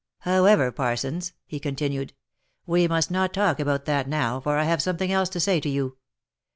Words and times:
"However, 0.21 0.71
Parsons," 0.71 1.33
he 1.45 1.59
continued," 1.59 2.13
we 2.65 2.87
must 2.87 3.11
not 3.11 3.33
talk 3.35 3.59
about 3.59 3.85
that 3.85 4.07
now, 4.09 4.39
for 4.39 4.57
I 4.57 4.63
have 4.63 4.81
something 4.81 5.11
else 5.11 5.29
to 5.29 5.39
say 5.39 5.59
to 5.59 5.69
you. 5.69 5.97